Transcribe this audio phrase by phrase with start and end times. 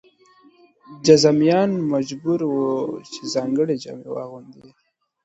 [1.05, 2.69] جذامیان مجبور وو
[3.11, 4.63] چې ځانګړې جامې واغوندي.